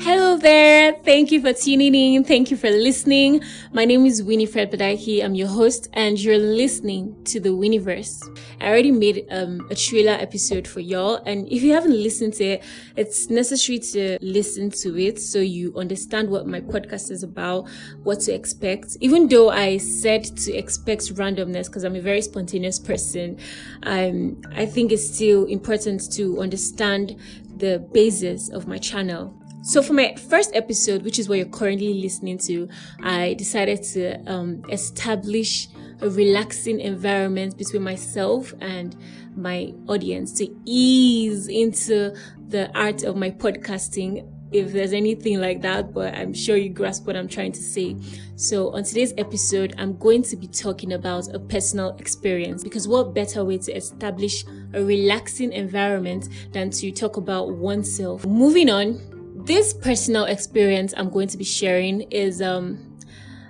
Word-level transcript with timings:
Hello 0.00 0.38
there. 0.38 0.94
Thank 1.04 1.30
you 1.32 1.42
for 1.42 1.52
tuning 1.52 1.94
in. 1.94 2.24
Thank 2.24 2.50
you 2.50 2.56
for 2.56 2.70
listening. 2.70 3.42
My 3.74 3.84
name 3.84 4.06
is 4.06 4.22
Winifred 4.22 4.70
Badaki. 4.70 5.22
I'm 5.22 5.34
your 5.34 5.48
host 5.48 5.88
and 5.92 6.18
you're 6.18 6.38
listening 6.38 7.22
to 7.24 7.38
the 7.38 7.50
Winiverse. 7.50 8.22
I 8.58 8.68
already 8.68 8.90
made 8.90 9.26
um, 9.30 9.66
a 9.70 9.74
trailer 9.74 10.12
episode 10.12 10.66
for 10.66 10.80
y'all. 10.80 11.16
And 11.26 11.46
if 11.52 11.62
you 11.62 11.74
haven't 11.74 11.92
listened 11.92 12.32
to 12.34 12.44
it, 12.44 12.64
it's 12.96 13.28
necessary 13.28 13.80
to 13.80 14.16
listen 14.22 14.70
to 14.70 14.98
it 14.98 15.20
so 15.20 15.40
you 15.40 15.76
understand 15.76 16.30
what 16.30 16.46
my 16.46 16.62
podcast 16.62 17.10
is 17.10 17.22
about, 17.22 17.68
what 18.02 18.20
to 18.20 18.32
expect. 18.32 18.96
Even 19.00 19.28
though 19.28 19.50
I 19.50 19.76
said 19.76 20.24
to 20.38 20.54
expect 20.54 21.14
randomness 21.16 21.66
because 21.66 21.84
I'm 21.84 21.96
a 21.96 22.00
very 22.00 22.22
spontaneous 22.22 22.78
person, 22.78 23.38
um, 23.82 24.40
I 24.52 24.64
think 24.64 24.90
it's 24.90 25.06
still 25.06 25.44
important 25.44 26.10
to 26.12 26.40
understand 26.40 27.20
the 27.58 27.78
basis 27.92 28.48
of 28.48 28.66
my 28.66 28.78
channel 28.78 29.38
so 29.62 29.80
for 29.80 29.92
my 29.92 30.14
first 30.16 30.54
episode, 30.54 31.02
which 31.02 31.18
is 31.18 31.28
what 31.28 31.38
you're 31.38 31.46
currently 31.46 31.94
listening 31.94 32.38
to, 32.38 32.68
I 33.02 33.34
decided 33.34 33.82
to 33.94 34.20
um, 34.30 34.64
establish 34.68 35.68
a 36.00 36.10
relaxing 36.10 36.80
environment 36.80 37.56
between 37.56 37.82
myself 37.82 38.52
and 38.60 38.96
my 39.36 39.72
audience 39.86 40.32
to 40.34 40.48
ease 40.64 41.46
into 41.46 42.14
the 42.48 42.76
art 42.76 43.04
of 43.04 43.16
my 43.16 43.30
podcasting 43.30 44.28
if 44.50 44.72
there's 44.72 44.92
anything 44.92 45.40
like 45.40 45.62
that, 45.62 45.94
but 45.94 46.14
I'm 46.14 46.34
sure 46.34 46.56
you 46.56 46.68
grasp 46.68 47.06
what 47.06 47.16
I'm 47.16 47.28
trying 47.28 47.52
to 47.52 47.62
say. 47.62 47.96
So, 48.36 48.70
on 48.74 48.84
today's 48.84 49.14
episode, 49.16 49.74
I'm 49.78 49.96
going 49.96 50.22
to 50.24 50.36
be 50.36 50.46
talking 50.46 50.92
about 50.92 51.32
a 51.34 51.38
personal 51.38 51.96
experience 51.96 52.62
because 52.62 52.86
what 52.86 53.14
better 53.14 53.44
way 53.44 53.58
to 53.58 53.72
establish 53.72 54.44
a 54.74 54.84
relaxing 54.84 55.52
environment 55.52 56.28
than 56.52 56.68
to 56.70 56.90
talk 56.90 57.16
about 57.16 57.52
oneself? 57.52 58.26
Moving 58.26 58.68
on, 58.68 59.00
this 59.44 59.72
personal 59.74 60.24
experience 60.24 60.94
I'm 60.96 61.10
going 61.10 61.28
to 61.28 61.36
be 61.36 61.44
sharing 61.44 62.02
is 62.02 62.40
um 62.40 62.78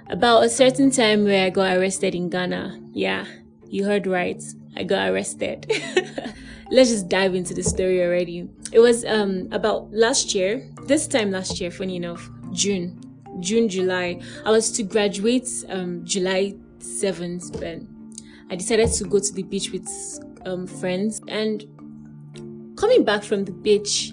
about 0.09 0.45
a 0.45 0.49
certain 0.49 0.91
time 0.91 1.25
where 1.25 1.47
I 1.47 1.51
got 1.51 1.77
arrested 1.77 2.15
in 2.15 2.29
Ghana. 2.29 2.81
Yeah, 2.93 3.27
you 3.69 3.85
heard 3.85 4.07
right. 4.07 4.43
I 4.77 4.85
got 4.85 5.09
arrested. 5.09 5.71
Let's 6.71 6.91
just 6.91 7.09
dive 7.09 7.35
into 7.35 7.55
the 7.55 7.63
story 7.63 8.03
already. 8.03 8.49
It 8.73 8.81
was 8.81 9.05
um 9.05 9.49
about 9.53 9.93
last 9.93 10.35
year. 10.35 10.67
This 10.85 11.07
time 11.07 11.31
last 11.31 11.61
year, 11.61 11.71
funny 11.71 11.97
enough, 11.97 12.31
June, 12.53 12.99
June, 13.41 13.69
July. 13.69 14.21
I 14.45 14.51
was 14.51 14.71
to 14.73 14.83
graduate 14.83 15.49
um 15.69 16.05
July 16.05 16.55
7th, 16.79 17.61
but 17.61 17.81
I 18.51 18.57
decided 18.57 18.91
to 18.93 19.05
go 19.05 19.19
to 19.19 19.33
the 19.33 19.43
beach 19.43 19.71
with 19.71 19.89
um 20.47 20.67
friends 20.67 21.21
and 21.29 21.65
coming 22.77 23.05
back 23.05 23.23
from 23.23 23.45
the 23.45 23.53
beach 23.53 24.13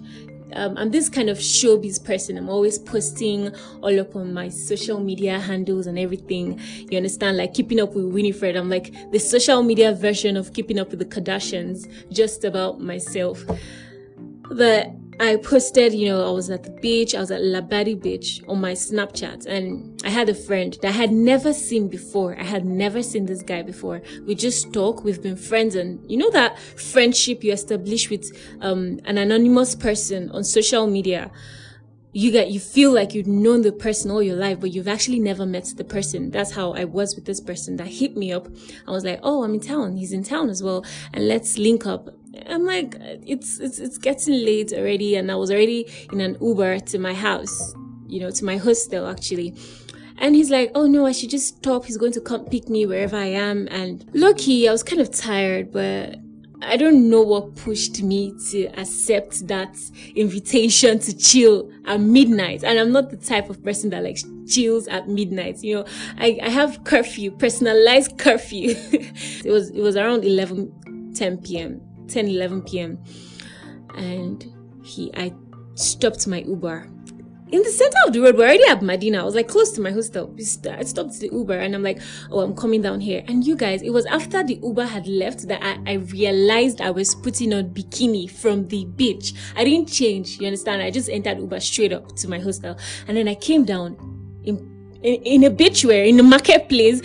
um, 0.54 0.78
I'm 0.78 0.92
this 0.92 1.10
kind 1.10 1.30
of 1.30 1.38
showbiz 1.38 2.04
person. 2.04 2.38
I'm 2.38 2.50
always 2.50 2.78
posting 2.78 3.52
all 3.82 4.00
up 4.00 4.16
on 4.16 4.34
my 4.34 4.50
social 4.50 5.00
media 5.00 5.40
handles 5.40 5.88
and 5.88 5.98
everything. 5.98 6.60
You 6.90 6.98
understand? 6.98 7.38
Like 7.38 7.54
keeping 7.54 7.80
up 7.80 7.94
with 7.94 8.06
Winifred. 8.06 8.56
I'm 8.56 8.70
like 8.70 8.94
the 9.12 9.20
social 9.20 9.64
media 9.64 9.94
version 9.94 10.38
of 10.38 10.54
keeping 10.54 10.80
up 10.80 10.90
with 10.90 11.00
the 11.00 11.06
Kardashians, 11.06 11.92
just 12.12 12.44
about 12.44 12.80
myself. 12.80 13.44
But 14.52 14.92
I 15.22 15.36
posted, 15.36 15.94
you 15.94 16.08
know, 16.08 16.26
I 16.26 16.32
was 16.32 16.50
at 16.50 16.64
the 16.64 16.70
beach, 16.70 17.14
I 17.14 17.20
was 17.20 17.30
at 17.30 17.42
Labadi 17.42 18.02
Beach 18.02 18.42
on 18.48 18.62
my 18.62 18.72
Snapchat, 18.72 19.46
and 19.48 20.02
I 20.06 20.10
had 20.10 20.30
a 20.30 20.34
friend 20.34 20.78
that 20.82 20.90
I 20.90 20.92
had 20.92 21.12
never 21.12 21.52
seen 21.52 21.90
before. 21.90 22.40
I 22.40 22.44
had 22.44 22.64
never 22.64 23.04
seen 23.04 23.26
this 23.26 23.42
guy 23.42 23.62
before. 23.62 24.02
We 24.26 24.34
just 24.36 24.72
talk, 24.72 25.04
we've 25.04 25.22
been 25.22 25.36
friends, 25.36 25.76
and 25.76 26.00
you 26.10 26.18
know 26.18 26.30
that 26.32 26.58
friendship 26.60 27.44
you 27.44 27.52
establish 27.52 28.10
with 28.10 28.32
um, 28.62 29.00
an 29.04 29.18
anonymous 29.18 29.76
person 29.76 30.32
on 30.32 30.46
social 30.46 30.88
media 30.88 31.32
you 32.12 32.32
get 32.32 32.50
you 32.50 32.60
feel 32.60 32.92
like 32.92 33.14
you've 33.14 33.28
known 33.28 33.62
the 33.62 33.72
person 33.72 34.10
all 34.10 34.24
your 34.24 34.36
life 34.36 34.60
but 34.60 34.72
you've 34.72 34.88
actually 34.88 35.20
never 35.20 35.46
met 35.46 35.66
the 35.78 35.84
person 35.84 36.32
that's 36.32 36.52
how 36.52 36.74
i 36.74 36.84
was 36.84 37.16
with 37.16 37.26
this 37.26 37.40
person 37.40 37.78
that 37.78 37.86
hit 37.86 38.18
me 38.18 38.32
up 38.32 38.48
i 38.88 38.92
was 38.92 39.06
like 39.06 39.20
oh 39.22 39.44
i'm 39.44 39.54
in 39.54 39.60
town 39.60 39.96
he's 39.96 40.12
in 40.12 40.24
town 40.24 40.50
as 40.50 40.64
well 40.64 40.84
and 41.14 41.28
let's 41.28 41.60
link 41.60 41.86
up 41.86 42.10
i'm 42.48 42.66
like 42.66 42.96
it's 43.00 43.60
it's 43.60 43.80
it's 43.80 43.98
getting 43.98 44.34
late 44.46 44.72
already 44.74 45.16
and 45.16 45.32
i 45.32 45.36
was 45.36 45.52
already 45.52 45.86
in 46.12 46.22
an 46.22 46.38
uber 46.42 46.80
to 46.80 47.00
my 47.00 47.14
house 47.14 47.74
you 48.08 48.20
know 48.20 48.30
to 48.30 48.46
my 48.46 48.58
hostel 48.58 49.08
actually 49.08 49.56
and 50.22 50.36
he's 50.36 50.52
like, 50.52 50.72
oh 50.76 50.86
no, 50.86 51.06
I 51.06 51.14
should 51.14 51.30
just 51.30 51.58
stop. 51.58 51.86
He's 51.86 51.98
going 51.98 52.12
to 52.12 52.22
come 52.22 52.46
pick 52.46 52.68
me 52.68 52.86
wherever 52.86 53.16
I 53.16 53.28
am. 53.28 53.68
And 53.72 54.06
lucky, 54.14 54.68
I 54.68 54.72
was 54.74 54.84
kind 54.84 55.02
of 55.02 55.12
tired, 55.12 55.72
but 55.72 56.18
I 56.62 56.76
don't 56.76 57.10
know 57.10 57.22
what 57.22 57.56
pushed 57.56 58.04
me 58.04 58.34
to 58.52 58.66
accept 58.78 59.48
that 59.48 59.78
invitation 60.16 61.00
to 61.00 61.18
chill 61.18 61.72
at 61.86 62.02
midnight. 62.02 62.66
And 62.66 62.78
I'm 62.78 62.92
not 62.92 63.12
the 63.12 63.18
type 63.18 63.50
of 63.50 63.64
person 63.64 63.92
that 63.92 64.04
like 64.04 64.18
chills 64.46 64.88
at 64.90 65.08
midnight. 65.08 65.64
You 65.64 65.76
know, 65.76 65.86
I, 66.18 66.38
I 66.44 66.50
have 66.50 66.84
curfew, 66.84 67.32
personalized 67.32 68.18
curfew. 68.18 68.76
it 68.92 69.50
was, 69.52 69.70
it 69.70 69.82
was 69.82 69.96
around 69.96 70.26
11, 70.26 71.14
10 71.16 71.38
p.m., 71.38 71.82
10, 72.10 72.28
11 72.28 72.62
p.m. 72.64 73.04
And 73.96 74.52
he, 74.84 75.12
I 75.16 75.34
stopped 75.76 76.28
my 76.28 76.40
Uber 76.42 76.90
in 77.52 77.64
the 77.64 77.70
center 77.70 77.98
of 78.06 78.14
the 78.14 78.20
road. 78.20 78.38
We're 78.38 78.46
already 78.46 78.64
at 78.66 78.82
Medina. 78.82 79.22
I 79.22 79.24
was 79.24 79.36
like 79.36 79.48
close 79.48 79.72
to 79.72 79.82
my 79.82 79.92
hostel. 79.92 80.34
I 80.38 80.84
stopped 80.84 81.20
the 81.20 81.30
Uber 81.32 81.58
and 81.58 81.74
I'm 81.74 81.84
like, 81.84 82.00
oh, 82.32 82.42
I'm 82.42 82.56
coming 82.56 82.82
down 82.82 83.00
here. 83.00 83.24
And 83.28 83.46
you 83.46 83.56
guys, 83.56 83.82
it 83.82 83.92
was 83.92 84.06
after 84.06 84.44
the 84.44 84.60
Uber 84.62 84.86
had 84.86 85.08
left 85.08 85.48
that 85.48 85.64
I, 85.64 85.92
I 85.92 85.94
realized 85.96 86.82
I 86.82 86.92
was 86.92 87.16
putting 87.16 87.54
on 87.54 87.70
bikini 87.70 88.30
from 88.30 88.68
the 88.68 88.86
beach. 88.86 89.34
I 89.56 89.64
didn't 89.64 89.88
change. 89.88 90.40
You 90.40 90.48
understand? 90.48 90.82
I 90.82 90.92
just 90.92 91.10
entered 91.10 91.40
Uber 91.40 91.60
straight 91.60 91.94
up 91.94 92.16
to 92.18 92.30
my 92.30 92.40
hostel. 92.40 92.78
And 93.08 93.18
then 93.18 93.28
I 93.28 93.36
came 93.36 93.66
down 93.66 93.96
in, 94.44 94.58
in, 95.02 95.16
in 95.24 95.44
a 95.46 95.50
beach 95.50 95.84
wear 95.84 96.04
in 96.04 96.18
the 96.18 96.24
marketplace. 96.24 97.02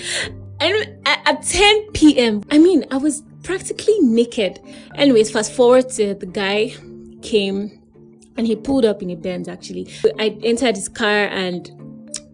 And 0.60 0.98
at 1.06 1.42
10 1.42 1.92
p.m., 1.92 2.42
I 2.50 2.58
mean, 2.58 2.84
I 2.90 2.96
was 2.96 3.22
practically 3.44 3.98
naked. 4.00 4.58
Anyways, 4.96 5.30
fast 5.30 5.52
forward 5.52 5.88
to 5.90 6.14
the 6.14 6.26
guy 6.26 6.74
came 7.22 7.80
and 8.36 8.46
he 8.46 8.56
pulled 8.56 8.84
up 8.84 9.02
in 9.02 9.10
a 9.10 9.14
Benz 9.14 9.46
actually. 9.46 9.88
I 10.18 10.36
entered 10.42 10.74
his 10.74 10.88
car 10.88 11.26
and 11.26 11.70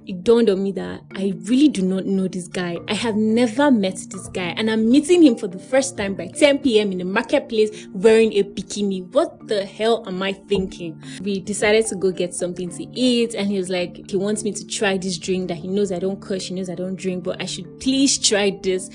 it 0.06 0.24
dawned 0.24 0.50
on 0.50 0.62
me 0.62 0.72
that 0.72 1.02
I 1.14 1.34
really 1.42 1.68
do 1.68 1.82
not 1.82 2.06
know 2.06 2.26
this 2.26 2.48
guy. 2.48 2.78
I 2.88 2.94
have 2.94 3.16
never 3.16 3.70
met 3.70 3.96
this 4.10 4.28
guy 4.28 4.54
and 4.56 4.70
I'm 4.70 4.90
meeting 4.90 5.22
him 5.22 5.36
for 5.36 5.46
the 5.46 5.58
first 5.58 5.96
time 5.96 6.14
by 6.14 6.28
10 6.28 6.60
p.m. 6.60 6.90
in 6.90 6.98
the 6.98 7.04
marketplace 7.04 7.86
wearing 7.92 8.32
a 8.32 8.42
bikini. 8.42 9.12
What 9.12 9.46
the 9.46 9.64
hell 9.64 10.02
am 10.08 10.22
I 10.22 10.32
thinking? 10.32 11.00
We 11.22 11.40
decided 11.40 11.86
to 11.88 11.96
go 11.96 12.10
get 12.10 12.34
something 12.34 12.70
to 12.70 12.86
eat 12.98 13.34
and 13.34 13.48
he 13.48 13.58
was 13.58 13.68
like, 13.68 14.10
he 14.10 14.16
wants 14.16 14.42
me 14.42 14.52
to 14.52 14.66
try 14.66 14.96
this 14.96 15.18
drink 15.18 15.48
that 15.48 15.58
he 15.58 15.68
knows 15.68 15.92
I 15.92 15.98
don't 15.98 16.20
curse, 16.20 16.46
he 16.46 16.54
knows 16.54 16.70
I 16.70 16.74
don't 16.76 16.96
drink, 16.96 17.22
but 17.24 17.40
I 17.40 17.44
should 17.44 17.78
please 17.78 18.18
try 18.18 18.58
this. 18.62 18.90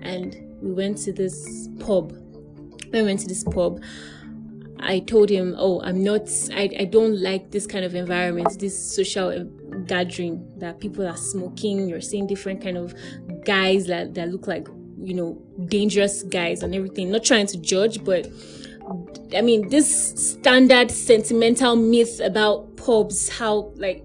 And 0.00 0.43
we 0.64 0.72
went 0.72 0.98
to 0.98 1.12
this 1.12 1.68
pub. 1.78 2.12
We 2.92 3.02
went 3.02 3.20
to 3.20 3.28
this 3.28 3.44
pub 3.44 3.80
I 4.84 4.98
told 4.98 5.30
him, 5.30 5.54
"Oh, 5.58 5.80
I'm 5.82 6.04
not. 6.04 6.28
I, 6.52 6.68
I 6.78 6.84
don't 6.84 7.20
like 7.20 7.50
this 7.50 7.66
kind 7.66 7.84
of 7.84 7.94
environment, 7.94 8.58
this 8.58 8.78
social 8.78 9.44
gathering 9.86 10.46
that 10.58 10.78
people 10.78 11.06
are 11.06 11.16
smoking. 11.16 11.88
You're 11.88 12.02
seeing 12.02 12.26
different 12.26 12.62
kind 12.62 12.76
of 12.76 12.94
guys 13.44 13.86
that 13.86 14.14
that 14.14 14.28
look 14.30 14.46
like 14.46 14.68
you 15.00 15.14
know 15.14 15.40
dangerous 15.66 16.22
guys 16.22 16.62
and 16.62 16.74
everything. 16.74 17.10
Not 17.10 17.24
trying 17.24 17.46
to 17.48 17.58
judge, 17.58 18.04
but 18.04 18.28
I 19.34 19.40
mean 19.40 19.68
this 19.70 19.88
standard 20.34 20.90
sentimental 20.90 21.76
myth 21.76 22.20
about 22.20 22.76
pubs, 22.76 23.28
how 23.28 23.72
like." 23.76 24.04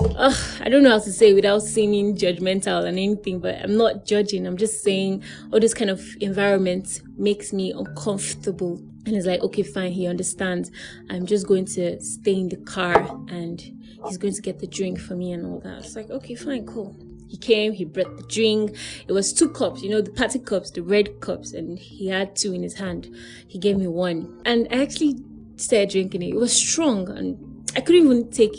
I 0.00 0.68
don't 0.68 0.82
know 0.82 0.90
how 0.90 0.98
to 0.98 1.12
say 1.12 1.32
without 1.32 1.60
seeming 1.60 2.16
judgmental 2.16 2.84
and 2.84 2.98
anything, 2.98 3.38
but 3.38 3.56
I'm 3.62 3.76
not 3.76 4.04
judging. 4.04 4.46
I'm 4.46 4.56
just 4.56 4.82
saying 4.82 5.22
all 5.52 5.60
this 5.60 5.74
kind 5.74 5.90
of 5.90 6.02
environment 6.20 7.00
makes 7.16 7.52
me 7.52 7.72
uncomfortable. 7.72 8.82
And 9.06 9.14
it's 9.14 9.26
like, 9.26 9.40
okay, 9.42 9.62
fine. 9.62 9.92
He 9.92 10.06
understands. 10.06 10.70
I'm 11.10 11.26
just 11.26 11.46
going 11.46 11.66
to 11.66 12.00
stay 12.00 12.34
in 12.34 12.48
the 12.48 12.56
car 12.56 12.94
and 13.28 13.60
he's 14.06 14.18
going 14.18 14.34
to 14.34 14.42
get 14.42 14.58
the 14.58 14.66
drink 14.66 14.98
for 14.98 15.14
me 15.14 15.32
and 15.32 15.46
all 15.46 15.60
that. 15.60 15.84
It's 15.84 15.96
like, 15.96 16.10
okay, 16.10 16.34
fine, 16.34 16.66
cool. 16.66 16.96
He 17.28 17.36
came, 17.36 17.72
he 17.72 17.84
brought 17.84 18.16
the 18.16 18.22
drink. 18.24 18.76
It 19.06 19.12
was 19.12 19.32
two 19.32 19.48
cups, 19.48 19.82
you 19.82 19.90
know, 19.90 20.00
the 20.00 20.12
party 20.12 20.38
cups, 20.38 20.70
the 20.70 20.82
red 20.82 21.20
cups, 21.20 21.52
and 21.52 21.78
he 21.78 22.08
had 22.08 22.36
two 22.36 22.52
in 22.52 22.62
his 22.62 22.74
hand. 22.74 23.14
He 23.46 23.58
gave 23.58 23.76
me 23.76 23.88
one. 23.88 24.40
And 24.44 24.66
I 24.70 24.82
actually 24.82 25.20
started 25.56 25.90
drinking 25.90 26.22
it. 26.22 26.30
It 26.30 26.36
was 26.36 26.52
strong 26.52 27.08
and 27.08 27.54
I 27.76 27.80
couldn't 27.80 28.04
even 28.04 28.30
take 28.30 28.56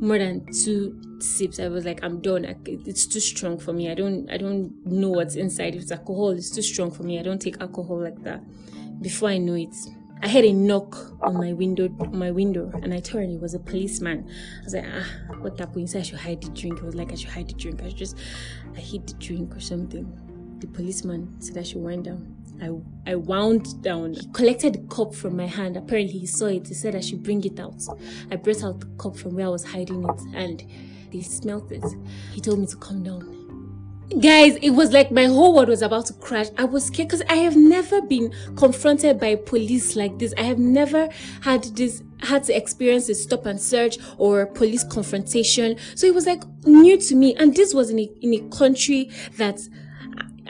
more 0.00 0.18
than 0.18 0.44
two 0.52 1.00
sips 1.20 1.60
i 1.60 1.68
was 1.68 1.84
like 1.84 2.02
i'm 2.02 2.20
done 2.20 2.46
I, 2.46 2.56
it's 2.66 3.06
too 3.06 3.20
strong 3.20 3.58
for 3.58 3.72
me 3.72 3.90
i 3.90 3.94
don't 3.94 4.30
i 4.30 4.38
don't 4.38 4.74
know 4.86 5.10
what's 5.10 5.36
inside 5.36 5.74
if 5.74 5.82
it's 5.82 5.92
alcohol 5.92 6.30
it's 6.30 6.50
too 6.50 6.62
strong 6.62 6.90
for 6.90 7.02
me 7.02 7.18
i 7.18 7.22
don't 7.22 7.40
take 7.40 7.60
alcohol 7.60 8.02
like 8.02 8.22
that 8.24 8.42
before 9.02 9.28
i 9.28 9.38
know 9.38 9.54
it 9.54 9.74
I 10.22 10.28
heard 10.28 10.44
a 10.44 10.52
knock 10.52 10.98
on 11.22 11.32
my 11.32 11.54
window, 11.54 11.88
on 11.98 12.18
my 12.18 12.30
window, 12.30 12.70
and 12.82 12.92
I 12.92 13.00
turned. 13.00 13.32
It 13.32 13.40
was 13.40 13.54
a 13.54 13.58
policeman. 13.58 14.28
I 14.60 14.64
was 14.64 14.74
like, 14.74 14.84
ah, 14.86 15.06
what 15.38 15.58
happened? 15.58 15.80
He 15.80 15.86
said 15.86 16.00
I 16.00 16.02
should 16.02 16.18
hide 16.18 16.42
the 16.42 16.50
drink. 16.50 16.82
I 16.82 16.84
was 16.84 16.94
like, 16.94 17.10
I 17.10 17.14
should 17.14 17.30
hide 17.30 17.48
the 17.48 17.54
drink. 17.54 17.82
I 17.82 17.88
should 17.88 17.96
just, 17.96 18.18
I 18.76 18.80
hid 18.80 19.06
the 19.06 19.14
drink 19.14 19.56
or 19.56 19.60
something. 19.60 20.04
The 20.58 20.66
policeman 20.66 21.40
said 21.40 21.56
I 21.56 21.62
should 21.62 21.80
wind 21.80 22.04
down. 22.04 22.36
I 22.62 23.10
I 23.10 23.14
wound 23.16 23.82
down. 23.82 24.14
He 24.14 24.26
collected 24.32 24.74
the 24.74 24.94
cup 24.94 25.14
from 25.14 25.36
my 25.36 25.46
hand. 25.46 25.76
Apparently, 25.76 26.18
he 26.18 26.26
saw 26.26 26.46
it. 26.46 26.68
He 26.68 26.74
said 26.74 26.94
I 26.94 27.00
should 27.00 27.22
bring 27.22 27.44
it 27.44 27.58
out. 27.58 27.82
I 28.30 28.36
brought 28.36 28.62
out 28.62 28.80
the 28.80 28.86
cup 28.98 29.16
from 29.16 29.34
where 29.34 29.46
I 29.46 29.50
was 29.50 29.64
hiding 29.64 30.04
it, 30.04 30.20
and 30.34 30.64
they 31.12 31.22
smelt 31.22 31.72
it. 31.72 31.84
He 32.32 32.40
told 32.40 32.58
me 32.58 32.66
to 32.66 32.76
come 32.76 33.02
down. 33.02 33.36
Guys, 34.20 34.56
it 34.56 34.70
was 34.70 34.92
like 34.92 35.12
my 35.12 35.26
whole 35.26 35.54
world 35.54 35.68
was 35.68 35.82
about 35.82 36.06
to 36.06 36.12
crash. 36.14 36.48
I 36.58 36.64
was 36.64 36.86
scared 36.86 37.08
because 37.08 37.22
I 37.28 37.36
have 37.36 37.56
never 37.56 38.02
been 38.02 38.34
confronted 38.56 39.20
by 39.20 39.36
police 39.36 39.94
like 39.94 40.18
this. 40.18 40.34
I 40.36 40.42
have 40.42 40.58
never 40.58 41.08
had 41.42 41.62
this 41.76 42.02
had 42.22 42.42
to 42.44 42.56
experience 42.56 43.08
a 43.08 43.14
stop 43.14 43.46
and 43.46 43.60
search 43.60 43.98
or 44.18 44.46
police 44.46 44.84
confrontation. 44.84 45.76
So 45.94 46.06
it 46.06 46.14
was 46.14 46.26
like 46.26 46.42
new 46.66 46.98
to 46.98 47.14
me. 47.14 47.34
And 47.36 47.54
this 47.54 47.72
was 47.72 47.90
in 47.90 48.00
a, 48.00 48.10
in 48.20 48.34
a 48.34 48.40
country 48.56 49.10
that 49.36 49.60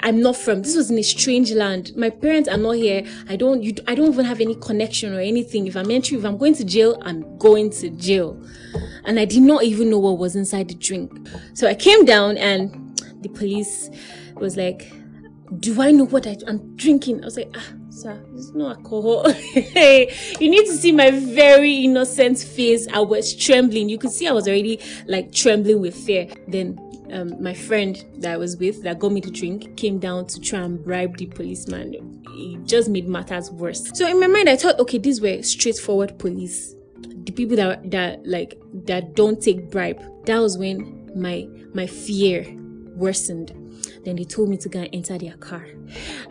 I'm 0.03 0.21
not 0.21 0.37
from. 0.37 0.63
This 0.63 0.77
was 0.77 0.91
in 0.91 0.99
a 0.99 1.03
strange 1.03 1.53
land. 1.53 1.93
My 1.97 2.11
parents 2.11 2.49
are 2.49 2.57
not 2.57 2.73
here. 2.73 3.05
I 3.29 3.37
don't, 3.37 3.63
you, 3.63 3.75
I 3.87 3.95
don't 3.95 4.13
even 4.13 4.25
have 4.25 4.41
any 4.41 4.55
connection 4.57 5.15
or 5.15 5.21
anything. 5.21 5.67
If 5.67 5.77
I'm 5.77 5.91
entering, 5.91 6.21
if 6.21 6.27
I'm 6.27 6.39
going 6.39 6.55
to 6.55 6.65
jail, 6.65 7.01
I'm 7.03 7.39
going 7.39 7.71
to 7.71 7.91
jail. 7.91 8.43
And 9.05 9.19
I 9.21 9.25
did 9.25 9.43
not 9.43 9.65
even 9.65 9.91
know 9.91 9.99
what 9.99 10.19
was 10.19 10.37
inside 10.37 10.69
the 10.69 10.75
drink. 10.75 11.29
So 11.55 11.69
I 11.69 11.75
came 11.75 12.05
down 12.05 12.39
and 12.39 12.99
the 13.21 13.29
police 13.29 13.91
was 14.37 14.57
like, 14.57 14.91
do 15.59 15.83
I 15.83 15.91
know 15.91 16.05
what 16.05 16.27
I, 16.27 16.37
am 16.47 16.77
drinking? 16.77 17.23
I 17.23 17.25
was 17.25 17.37
like, 17.37 17.53
ah, 17.57 17.73
sir, 17.91 18.23
there's 18.31 18.53
no 18.53 18.69
alcohol. 18.69 19.29
you 19.55 20.51
need 20.51 20.67
to 20.67 20.73
see 20.73 20.93
my 20.93 21.11
very 21.11 21.85
innocent 21.85 22.39
face. 22.39 22.87
I 22.93 23.01
was 23.01 23.35
trembling. 23.35 23.89
You 23.89 23.99
could 23.99 24.13
see 24.13 24.29
I 24.29 24.33
was 24.33 24.47
already 24.47 24.81
like 25.07 25.33
trembling 25.33 25.81
with 25.81 25.95
fear. 25.95 26.29
Then 26.49 26.79
um, 27.13 27.43
my 27.43 27.55
friend 27.55 28.05
that 28.19 28.33
I 28.33 28.37
was 28.37 28.57
with 28.57 28.83
that 28.83 28.99
got 28.99 29.13
me 29.13 29.21
to 29.21 29.31
drink 29.31 29.77
came 29.77 29.99
down 29.99 30.27
to 30.27 30.41
try 30.41 30.61
and 30.61 30.83
bribe 30.83 31.17
the 31.17 31.27
policeman. 31.27 32.23
It 32.35 32.67
just 32.67 32.89
made 32.89 33.09
matters 33.09 33.51
worse. 33.51 33.91
So 33.95 34.07
in 34.07 34.21
my 34.21 34.27
mind, 34.27 34.49
I 34.49 34.57
thought, 34.57 34.79
okay, 34.81 34.99
these 34.99 35.21
were 35.21 35.43
straightforward 35.43 36.19
police. 36.19 36.75
The 37.25 37.33
people 37.33 37.57
that 37.57 37.91
that 37.91 38.27
like 38.27 38.59
that 38.87 39.15
don't 39.15 39.41
take 39.41 39.71
bribe. 39.71 40.01
That 40.27 40.39
was 40.39 40.59
when 40.59 41.11
my 41.15 41.49
my 41.75 41.87
fear 41.87 42.47
worsened. 42.95 43.57
Then 44.05 44.17
they 44.17 44.25
told 44.25 44.49
me 44.49 44.57
to 44.59 44.69
go 44.69 44.81
and 44.81 44.89
enter 44.93 45.19
their 45.19 45.37
car. 45.37 45.67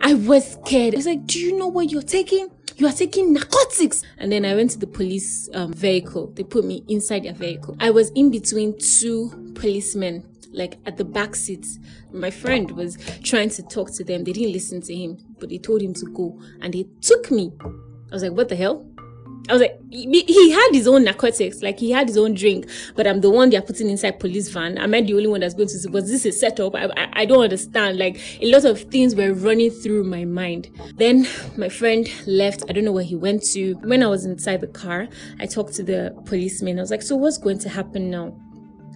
I 0.02 0.16
was 0.16 0.54
scared. 0.54 0.96
I 0.96 0.98
was 0.98 1.06
like, 1.06 1.26
Do 1.26 1.40
you 1.40 1.58
know 1.58 1.68
what 1.68 1.92
you're 1.92 2.02
taking? 2.02 2.50
You 2.78 2.88
are 2.88 2.94
taking 2.94 3.34
narcotics. 3.34 4.04
And 4.18 4.32
then 4.32 4.46
I 4.46 4.56
went 4.56 4.72
to 4.72 4.80
the 4.80 4.88
police 4.88 5.50
um, 5.54 5.74
vehicle. 5.74 6.28
They 6.36 6.44
put 6.44 6.66
me 6.66 6.84
inside 6.88 7.24
their 7.24 7.34
vehicle. 7.34 7.76
I 7.80 7.90
was 7.92 8.10
in 8.12 8.32
between 8.32 8.78
two 8.78 9.54
policemen 9.56 10.26
like 10.60 10.78
at 10.86 10.98
the 10.98 11.06
back 11.06 11.36
seats. 11.36 11.80
My 12.12 12.30
friend 12.30 12.70
was 12.72 12.98
trying 13.24 13.50
to 13.52 13.64
talk 13.64 13.92
to 13.94 14.04
them. 14.04 14.24
They 14.24 14.34
didn't 14.34 14.54
listen 14.54 14.82
to 14.82 14.96
him, 14.96 15.18
but 15.40 15.50
they 15.50 15.58
told 15.58 15.82
him 15.82 15.94
to 15.96 16.06
go 16.08 16.40
and 16.62 16.74
they 16.74 16.86
took 17.02 17.32
me. 17.32 17.52
I 18.12 18.14
was 18.14 18.22
like, 18.22 18.34
what 18.34 18.50
the 18.50 18.56
hell? 18.56 18.86
I 19.48 19.54
was 19.54 19.62
like, 19.62 19.80
he, 19.90 20.24
he 20.28 20.52
had 20.52 20.70
his 20.74 20.88
own 20.88 21.06
narcotics, 21.06 21.64
like 21.64 21.80
he 21.80 21.90
had 21.90 22.08
his 22.08 22.18
own 22.18 22.36
drink, 22.36 22.70
but 22.96 23.08
I'm 23.08 23.22
the 23.22 23.32
one 23.32 23.50
they're 23.50 23.64
putting 23.64 23.90
inside 23.90 24.20
police 24.20 24.48
van. 24.50 24.78
Am 24.78 24.94
I 24.94 25.02
the 25.02 25.16
only 25.16 25.26
one 25.26 25.40
that's 25.40 25.56
going 25.56 25.70
to 25.70 25.80
say, 25.80 25.90
was 25.90 26.08
this 26.08 26.26
a 26.26 26.32
setup? 26.32 26.76
I, 26.76 26.86
I, 26.86 27.10
I 27.22 27.26
don't 27.26 27.42
understand. 27.42 27.98
Like 27.98 28.20
a 28.42 28.52
lot 28.52 28.66
of 28.66 28.82
things 28.82 29.16
were 29.16 29.34
running 29.34 29.72
through 29.72 30.04
my 30.04 30.24
mind. 30.24 30.70
Then 30.98 31.28
my 31.58 31.70
friend 31.70 32.08
left. 32.28 32.64
I 32.70 32.74
don't 32.74 32.86
know 32.86 32.92
where 32.92 33.04
he 33.04 33.16
went 33.16 33.42
to. 33.54 33.74
When 33.76 34.04
I 34.04 34.08
was 34.08 34.26
inside 34.26 34.62
the 34.62 34.68
car, 34.68 35.08
I 35.40 35.48
talked 35.48 35.74
to 35.76 35.84
the 35.84 36.16
policeman. 36.26 36.78
I 36.78 36.82
was 36.82 36.92
like, 36.92 37.02
so 37.02 37.16
what's 37.16 37.40
going 37.40 37.60
to 37.60 37.70
happen 37.70 38.12
now? 38.12 38.36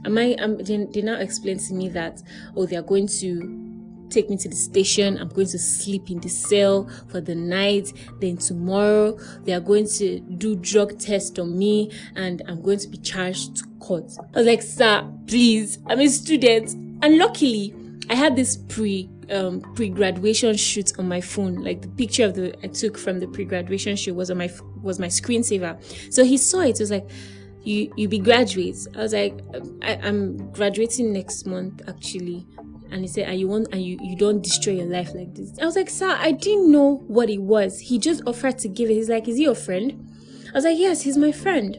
Am 0.05 0.17
I? 0.17 0.33
Um, 0.35 0.57
they, 0.57 0.85
they 0.85 1.01
now 1.01 1.19
explain 1.19 1.57
to 1.59 1.73
me 1.73 1.89
that 1.89 2.21
oh, 2.55 2.65
they 2.65 2.75
are 2.75 2.81
going 2.81 3.07
to 3.07 3.73
take 4.09 4.29
me 4.29 4.37
to 4.37 4.47
the 4.47 4.55
station. 4.55 5.17
I'm 5.17 5.29
going 5.29 5.47
to 5.47 5.59
sleep 5.59 6.09
in 6.09 6.19
the 6.19 6.29
cell 6.29 6.89
for 7.07 7.19
the 7.19 7.35
night. 7.35 7.91
Then 8.19 8.37
tomorrow 8.37 9.17
they 9.43 9.53
are 9.53 9.59
going 9.59 9.87
to 9.97 10.19
do 10.19 10.55
drug 10.55 10.99
test 10.99 11.39
on 11.39 11.57
me 11.57 11.91
and 12.15 12.41
I'm 12.47 12.61
going 12.61 12.79
to 12.79 12.87
be 12.87 12.97
charged 12.97 13.57
to 13.57 13.63
court. 13.79 14.11
I 14.33 14.39
was 14.39 14.47
like, 14.47 14.61
sir, 14.61 15.09
please, 15.27 15.79
I'm 15.87 15.99
a 15.99 16.07
student. 16.07 16.73
And 17.03 17.17
luckily, 17.17 17.73
I 18.09 18.15
had 18.15 18.35
this 18.35 18.57
pre 18.57 19.09
um, 19.31 19.61
pre-graduation 19.75 20.55
shoot 20.57 20.97
on 20.99 21.07
my 21.07 21.21
phone. 21.21 21.55
Like 21.55 21.81
the 21.81 21.87
picture 21.87 22.25
of 22.25 22.35
the 22.35 22.53
I 22.63 22.67
took 22.67 22.97
from 22.97 23.19
the 23.19 23.27
pre-graduation 23.27 23.95
shoot 23.95 24.13
was 24.13 24.29
on 24.29 24.37
my 24.37 24.49
was 24.81 24.99
my 24.99 25.07
screensaver. 25.07 25.81
So 26.13 26.23
he 26.23 26.37
saw 26.37 26.61
it. 26.61 26.71
It 26.71 26.79
was 26.79 26.91
like 26.91 27.09
you 27.63 27.93
you 27.95 28.07
be 28.07 28.19
graduates. 28.19 28.87
I 28.95 28.99
was 28.99 29.13
like, 29.13 29.39
I, 29.81 29.93
am 30.07 30.51
graduating 30.51 31.13
next 31.13 31.45
month 31.45 31.81
actually. 31.87 32.45
And 32.91 33.01
he 33.01 33.07
said, 33.07 33.27
and 33.27 33.39
you 33.39 33.47
want 33.47 33.69
and 33.71 33.83
you, 33.83 33.97
you 34.01 34.15
don't 34.15 34.43
destroy 34.43 34.73
your 34.73 34.85
life 34.85 35.15
like 35.15 35.33
this. 35.33 35.57
I 35.59 35.65
was 35.65 35.75
like, 35.75 35.89
sir, 35.89 36.15
I 36.19 36.31
didn't 36.31 36.71
know 36.71 36.97
what 37.07 37.29
it 37.29 37.41
was. 37.41 37.79
He 37.79 37.97
just 37.97 38.21
offered 38.27 38.59
to 38.59 38.67
give 38.67 38.89
it. 38.89 38.93
He's 38.93 39.09
like, 39.09 39.27
Is 39.27 39.37
he 39.37 39.43
your 39.43 39.55
friend? 39.55 40.11
I 40.49 40.57
was 40.57 40.65
like, 40.65 40.77
Yes, 40.77 41.01
he's 41.01 41.17
my 41.17 41.31
friend. 41.31 41.77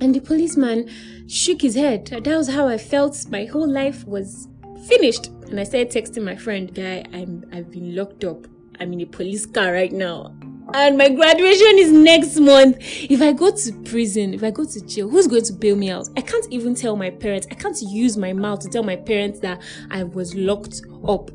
And 0.00 0.14
the 0.14 0.20
policeman 0.20 0.88
shook 1.26 1.62
his 1.62 1.74
head. 1.74 2.06
That 2.06 2.26
was 2.26 2.48
how 2.48 2.68
I 2.68 2.78
felt 2.78 3.26
my 3.30 3.46
whole 3.46 3.68
life 3.68 4.06
was 4.06 4.46
finished. 4.86 5.26
And 5.48 5.58
I 5.58 5.64
started 5.64 5.90
texting 5.90 6.22
my 6.22 6.36
friend, 6.36 6.72
guy, 6.72 7.04
I'm 7.12 7.44
I've 7.52 7.70
been 7.70 7.96
locked 7.96 8.24
up. 8.24 8.46
I'm 8.78 8.92
in 8.92 9.00
a 9.00 9.06
police 9.06 9.44
car 9.44 9.72
right 9.72 9.90
now 9.90 10.37
and 10.74 10.98
my 10.98 11.08
graduation 11.08 11.78
is 11.78 11.90
next 11.90 12.38
month. 12.38 12.76
If 13.10 13.22
I 13.22 13.32
go 13.32 13.50
to 13.50 13.72
prison, 13.84 14.34
if 14.34 14.42
I 14.42 14.50
go 14.50 14.64
to 14.64 14.80
jail, 14.86 15.08
who's 15.08 15.26
going 15.26 15.44
to 15.44 15.52
bail 15.52 15.76
me 15.76 15.90
out? 15.90 16.08
I 16.16 16.20
can't 16.20 16.46
even 16.50 16.74
tell 16.74 16.96
my 16.96 17.10
parents. 17.10 17.46
I 17.50 17.54
can't 17.54 17.80
use 17.80 18.16
my 18.16 18.32
mouth 18.32 18.60
to 18.60 18.68
tell 18.68 18.82
my 18.82 18.96
parents 18.96 19.40
that 19.40 19.62
I 19.90 20.04
was 20.04 20.34
locked 20.34 20.82
up. 21.06 21.30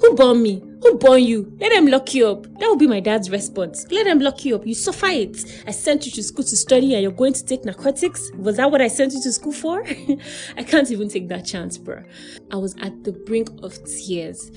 Who 0.00 0.14
born 0.14 0.42
me? 0.42 0.62
Who 0.82 0.96
born 0.96 1.24
you? 1.24 1.56
Let 1.60 1.72
them 1.72 1.86
lock 1.86 2.14
you 2.14 2.28
up. 2.28 2.42
That 2.44 2.66
will 2.66 2.76
be 2.76 2.86
my 2.86 3.00
dad's 3.00 3.30
response. 3.30 3.84
Let 3.90 4.04
them 4.04 4.20
lock 4.20 4.44
you 4.44 4.54
up. 4.54 4.66
You 4.66 4.74
suffer 4.74 5.06
it. 5.06 5.62
I 5.66 5.72
sent 5.72 6.06
you 6.06 6.12
to 6.12 6.22
school 6.22 6.44
to 6.44 6.56
study 6.56 6.94
and 6.94 7.02
you're 7.02 7.10
going 7.10 7.32
to 7.32 7.44
take 7.44 7.64
narcotics? 7.64 8.30
Was 8.36 8.58
that 8.58 8.70
what 8.70 8.80
I 8.80 8.88
sent 8.88 9.12
you 9.12 9.22
to 9.22 9.32
school 9.32 9.52
for? 9.52 9.84
I 10.56 10.62
can't 10.62 10.90
even 10.90 11.08
take 11.08 11.28
that 11.28 11.44
chance, 11.44 11.78
bro. 11.78 12.02
I 12.52 12.56
was 12.56 12.76
at 12.80 13.02
the 13.02 13.12
brink 13.12 13.50
of 13.62 13.76
tears. 13.84 14.52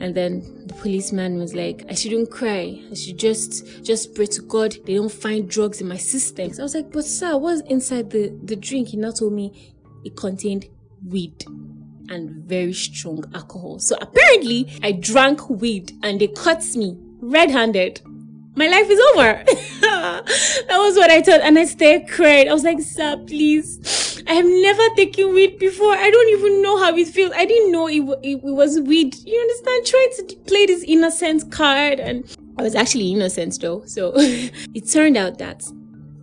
And 0.00 0.14
then 0.14 0.66
the 0.66 0.74
policeman 0.74 1.38
was 1.38 1.54
like, 1.54 1.84
I 1.88 1.94
shouldn't 1.94 2.30
cry. 2.30 2.80
I 2.90 2.94
should 2.94 3.18
just 3.18 3.82
just 3.82 4.14
pray 4.14 4.26
to 4.26 4.42
God 4.42 4.76
they 4.84 4.94
don't 4.94 5.12
find 5.12 5.48
drugs 5.48 5.80
in 5.80 5.88
my 5.88 5.96
system. 5.96 6.52
So 6.52 6.62
I 6.62 6.64
was 6.64 6.74
like, 6.74 6.92
but 6.92 7.04
sir, 7.04 7.36
what's 7.36 7.62
inside 7.62 8.10
the, 8.10 8.36
the 8.44 8.56
drink? 8.56 8.88
He 8.88 8.96
now 8.96 9.10
told 9.10 9.32
me 9.32 9.74
it 10.04 10.16
contained 10.16 10.66
weed 11.04 11.44
and 12.08 12.44
very 12.44 12.72
strong 12.72 13.24
alcohol. 13.34 13.78
So 13.78 13.96
apparently, 14.00 14.72
I 14.82 14.92
drank 14.92 15.48
weed 15.48 15.92
and 16.02 16.20
they 16.20 16.28
caught 16.28 16.64
me 16.76 16.96
red 17.20 17.50
handed. 17.50 18.00
My 18.56 18.68
life 18.68 18.88
is 18.88 19.00
over. 19.14 19.42
that 19.80 20.68
was 20.78 20.96
what 20.96 21.10
I 21.10 21.22
thought. 21.22 21.40
And 21.40 21.58
I 21.58 21.64
stayed 21.64 22.08
crying. 22.08 22.48
I 22.48 22.52
was 22.52 22.62
like, 22.62 22.80
sir, 22.80 23.16
please. 23.26 24.22
I 24.26 24.34
have 24.34 24.46
never 24.46 24.82
taken 24.94 25.34
weed 25.34 25.58
before. 25.58 25.92
I 25.92 26.08
don't 26.08 26.38
even 26.38 26.62
know 26.62 26.78
how 26.78 26.94
it 26.94 27.08
feels. 27.08 27.32
I 27.34 27.46
didn't 27.46 27.72
know 27.72 27.88
it, 27.88 28.00
it, 28.22 28.36
it 28.36 28.42
was 28.42 28.78
weed. 28.80 29.16
You 29.24 29.38
understand? 29.38 29.86
Trying 29.86 30.28
to 30.28 30.36
play 30.46 30.66
this 30.66 30.84
innocent 30.84 31.50
card. 31.50 31.98
And 31.98 32.24
I 32.56 32.62
was 32.62 32.76
actually 32.76 33.10
innocent 33.12 33.60
though. 33.60 33.82
So 33.86 34.12
it 34.16 34.88
turned 34.88 35.16
out 35.16 35.38
that 35.38 35.68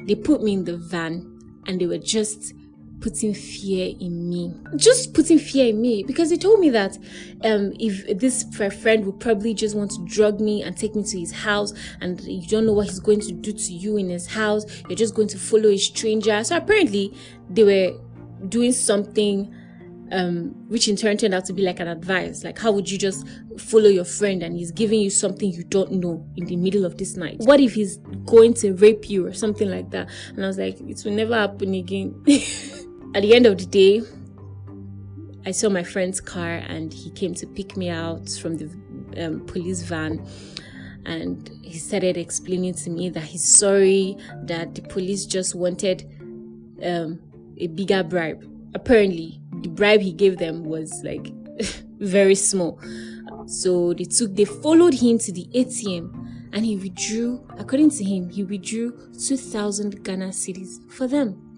they 0.08 0.16
put 0.16 0.42
me 0.42 0.54
in 0.54 0.64
the 0.64 0.78
van 0.78 1.28
and 1.68 1.80
they 1.80 1.86
were 1.86 1.98
just 1.98 2.54
putting 3.02 3.34
fear 3.34 3.94
in 4.00 4.30
me. 4.30 4.54
Just 4.76 5.14
putting 5.14 5.40
fear 5.40 5.70
in 5.70 5.82
me 5.82 6.04
because 6.04 6.30
he 6.30 6.38
told 6.38 6.60
me 6.60 6.70
that 6.70 6.98
um, 7.44 7.74
if 7.80 8.18
this 8.20 8.44
friend 8.54 9.06
would 9.06 9.20
probably 9.20 9.54
just 9.54 9.76
want 9.76 9.92
to 9.92 10.06
drug 10.06 10.40
me 10.40 10.62
and 10.62 10.78
take 10.78 10.96
me 10.96 11.04
to 11.04 11.20
his 11.20 11.32
house, 11.32 11.74
and 12.00 12.22
you 12.22 12.48
don't 12.48 12.66
know 12.66 12.74
what 12.74 12.88
he's 12.88 13.00
going 13.00 13.20
to 13.22 13.32
do 13.34 13.52
to 13.52 13.74
you 13.74 13.98
in 13.98 14.10
his 14.10 14.28
house, 14.28 14.66
you're 14.88 14.96
just 14.96 15.16
going 15.16 15.28
to 15.30 15.38
follow 15.38 15.70
a 15.70 15.78
stranger. 15.78 16.44
So 16.44 16.56
apparently, 16.56 17.14
they 17.50 17.64
were 17.64 18.00
doing 18.48 18.72
something. 18.72 19.54
Um, 20.14 20.68
which 20.68 20.90
in 20.90 20.98
turn 20.98 21.16
turned 21.16 21.34
out 21.34 21.46
to 21.46 21.54
be 21.54 21.62
like 21.62 21.80
an 21.80 21.88
advice. 21.88 22.44
Like, 22.44 22.60
how 22.60 22.74
would 22.74 22.92
you 22.92 22.98
just 22.98 23.26
follow 23.58 23.88
your 23.88 24.04
friend 24.04 24.44
and 24.44 24.58
he's 24.58 24.70
giving 24.70 25.00
you 25.00 25.10
something 25.10 25.50
you 25.50 25.64
don't 25.64 25.90
know 25.90 26.28
in 26.36 26.48
the 26.48 26.58
middle 26.58 26.84
of 26.84 26.98
this 26.98 27.16
night? 27.16 27.38
What 27.40 27.62
if 27.62 27.76
he's 27.76 27.96
going 28.26 28.54
to 28.56 28.74
rape 28.74 29.10
you 29.10 29.26
or 29.26 29.32
something 29.32 29.72
like 29.72 29.92
that? 29.92 30.10
And 30.36 30.44
I 30.44 30.48
was 30.48 30.58
like, 30.58 30.82
it 30.82 31.02
will 31.06 31.14
never 31.14 31.36
happen 31.36 31.74
again. 31.76 32.26
at 33.14 33.24
the 33.24 33.36
end 33.36 33.46
of 33.46 33.58
the 33.58 33.66
day, 33.66 34.02
I 35.46 35.52
saw 35.52 35.70
my 35.70 35.84
friend's 35.84 36.22
car 36.22 36.62
and 36.68 36.94
he 36.94 37.10
came 37.12 37.34
to 37.36 37.48
pick 37.48 37.76
me 37.76 37.90
out 37.90 38.30
from 38.30 38.58
the 38.58 39.26
um, 39.26 39.46
police 39.48 39.82
van. 39.82 40.26
And 41.06 41.50
he 41.64 41.78
started 41.80 42.16
explaining 42.16 42.76
to 42.76 42.90
me 42.90 43.10
that 43.10 43.24
he's 43.24 43.58
sorry 43.58 44.16
that 44.44 44.76
the 44.76 44.84
police 44.84 45.26
just 45.26 45.56
wanted 45.56 46.04
um, 46.84 47.20
a 47.58 47.68
bigger 47.68 48.04
bribe. 48.04 48.48
Apparently, 48.76 49.42
the 49.62 49.70
bribe 49.70 50.02
he 50.02 50.14
gave 50.14 50.38
them 50.38 50.64
was 50.64 51.02
like 51.04 51.34
very 52.00 52.36
small. 52.36 52.80
So 53.48 53.94
they 53.94 54.06
took, 54.06 54.36
they 54.36 54.46
followed 54.46 54.94
him 54.94 55.18
to 55.20 55.32
the 55.32 55.48
ATM 55.54 56.50
and 56.54 56.66
he 56.66 56.78
withdrew, 56.78 57.46
according 57.58 57.90
to 57.92 58.04
him, 58.04 58.30
he 58.30 58.44
withdrew 58.44 58.92
2,000 59.20 60.04
Ghana 60.04 60.28
cedis 60.28 60.90
for 60.92 61.08
them. 61.08 61.51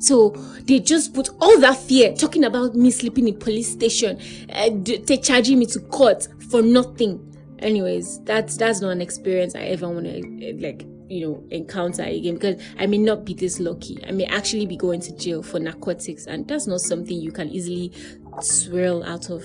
So 0.00 0.30
they 0.64 0.80
just 0.80 1.14
put 1.14 1.28
all 1.40 1.60
that 1.60 1.76
fear 1.76 2.14
talking 2.14 2.44
about 2.44 2.74
me 2.74 2.90
sleeping 2.90 3.28
in 3.28 3.38
police 3.38 3.70
station, 3.70 4.18
uh, 4.52 4.70
they 4.72 5.18
charging 5.18 5.58
me 5.58 5.66
to 5.66 5.80
court 5.80 6.26
for 6.50 6.62
nothing. 6.62 7.26
anyways 7.62 8.20
that's 8.24 8.56
that's 8.56 8.80
not 8.80 8.90
an 8.90 9.00
experience 9.00 9.54
i 9.54 9.60
ever 9.60 9.88
want 9.88 10.06
to 10.06 10.56
like 10.60 10.84
you 11.08 11.26
know 11.26 11.44
encounter 11.50 12.02
again 12.02 12.34
because 12.34 12.62
i 12.78 12.86
may 12.86 12.98
not 12.98 13.24
be 13.24 13.34
this 13.34 13.58
lucky 13.60 13.98
i 14.06 14.10
may 14.10 14.24
actually 14.26 14.66
be 14.66 14.76
going 14.76 15.00
to 15.00 15.14
jail 15.16 15.42
for 15.42 15.58
narcotics 15.58 16.26
and 16.26 16.46
that's 16.48 16.66
not 16.66 16.80
something 16.80 17.20
you 17.20 17.32
can 17.32 17.48
easily 17.50 17.92
swirl 18.40 19.02
out 19.04 19.28
of 19.30 19.44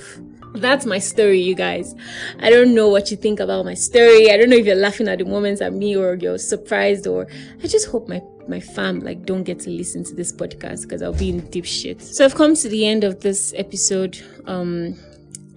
that's 0.62 0.86
my 0.86 1.00
story 1.00 1.40
you 1.40 1.56
guys 1.56 1.96
i 2.40 2.50
don't 2.50 2.74
know 2.74 2.90
what 2.90 3.12
you 3.12 3.18
think 3.18 3.40
about 3.40 3.66
my 3.66 3.74
story 3.74 4.32
i 4.32 4.38
don't 4.38 4.50
know 4.50 4.56
if 4.56 4.66
you're 4.66 4.76
laughing 4.76 5.08
at 5.08 5.20
the 5.20 5.26
moments 5.26 5.62
at 5.62 5.74
me 5.74 5.96
or 5.96 6.16
you're 6.16 6.38
surprised 6.38 7.08
or 7.08 7.28
i 7.64 7.68
just 7.68 7.88
hope 7.88 8.08
my 8.08 8.22
my 8.48 8.60
fam 8.60 9.00
like 9.00 9.26
don't 9.26 9.44
get 9.44 9.60
to 9.60 9.70
listen 9.70 10.04
to 10.04 10.14
this 10.14 10.32
podcast 10.32 10.84
because 10.84 11.02
i'll 11.02 11.14
be 11.14 11.30
in 11.30 11.40
deep 11.50 11.66
shit 11.66 12.02
so 12.02 12.24
i've 12.24 12.36
come 12.36 12.56
to 12.56 12.70
the 12.70 12.86
end 12.88 13.04
of 13.04 13.22
this 13.22 13.54
episode 13.58 14.22
um 14.46 14.96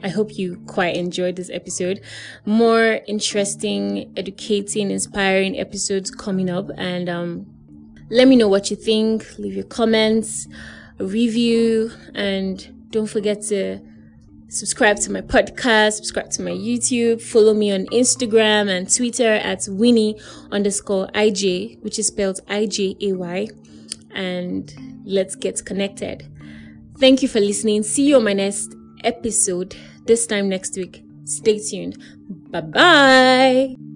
I 0.03 0.09
hope 0.09 0.39
you 0.39 0.63
quite 0.67 0.97
enjoyed 0.97 1.35
this 1.35 1.51
episode. 1.51 2.01
More 2.47 3.01
interesting, 3.09 4.13
educating, 4.17 4.93
inspiring 4.93 5.59
episodes 5.59 6.11
coming 6.11 6.49
up. 6.49 6.71
And 6.77 7.09
um, 7.09 7.47
let 8.09 8.29
me 8.29 8.37
know 8.37 8.49
what 8.49 8.71
you 8.71 8.77
think. 8.77 9.27
Leave 9.39 9.55
your 9.55 9.65
comments, 9.65 10.47
review, 10.99 11.91
and 12.15 12.91
don't 12.91 13.09
forget 13.09 13.43
to 13.49 13.81
subscribe 14.49 14.99
to 15.01 15.13
my 15.13 15.21
podcast, 15.21 15.95
subscribe 15.95 16.31
to 16.31 16.43
my 16.43 16.51
YouTube, 16.51 17.21
follow 17.23 17.55
me 17.55 17.73
on 17.73 17.87
Instagram 17.87 18.69
and 18.69 18.93
Twitter 18.95 19.35
at 19.35 19.67
Winnie 19.69 20.19
underscore 20.51 21.09
Ijay, 21.15 21.83
which 21.83 21.99
is 21.99 22.09
spelled 22.09 22.41
I 22.49 22.67
J 22.67 22.97
A 23.01 23.13
Y. 23.13 23.49
And 24.15 25.03
let's 25.05 25.35
get 25.35 25.65
connected. 25.65 26.27
Thank 26.99 27.23
you 27.23 27.29
for 27.29 27.41
listening. 27.41 27.83
See 27.83 28.09
you 28.09 28.17
on 28.17 28.25
my 28.25 28.33
next 28.33 28.75
episode 29.05 29.77
this 30.07 30.27
time 30.27 30.49
next 30.49 30.77
week. 30.77 31.05
Stay 31.25 31.59
tuned. 31.59 32.03
Bye 32.51 32.61
bye. 32.63 33.88